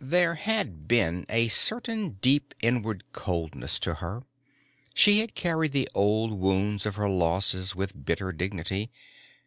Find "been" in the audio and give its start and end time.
0.88-1.26